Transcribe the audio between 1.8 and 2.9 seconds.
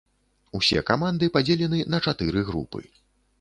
на чатыры групы.